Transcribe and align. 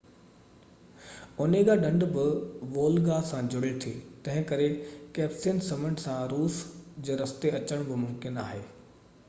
Onega 1.41 1.73
ڍنڍ 1.83 2.01
بہ 2.13 2.23
Volga 2.77 3.17
سان 3.33 3.51
جڙي 3.55 3.71
ٿي 3.85 3.93
تنهنڪري 4.29 4.69
ڪيسپيئن 5.19 5.63
سمنڊ 5.69 6.03
کان 6.07 6.21
روس 6.35 6.59
جي 7.09 7.21
رستي 7.25 7.55
اچڻ 7.61 7.89
بہ 7.93 8.03
ممڪن 8.07 8.45
آهي 8.49 8.63